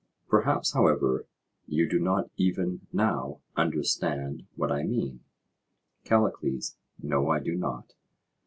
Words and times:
Perhaps, 0.27 0.73
however, 0.73 1.27
you 1.67 1.87
do 1.87 1.99
not 1.99 2.31
even 2.35 2.87
now 2.91 3.39
understand 3.55 4.47
what 4.55 4.71
I 4.71 4.81
mean? 4.81 5.19
CALLICLES: 6.05 6.75
No, 7.03 7.29
I 7.29 7.39
do 7.39 7.53
not. 7.53 7.93